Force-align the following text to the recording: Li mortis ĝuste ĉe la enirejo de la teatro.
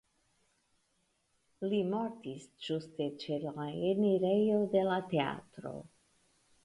Li 1.73 1.81
mortis 1.91 2.47
ĝuste 2.69 3.07
ĉe 3.25 3.39
la 3.47 3.69
enirejo 3.93 4.59
de 4.77 4.83
la 4.93 4.97
teatro. 5.13 5.75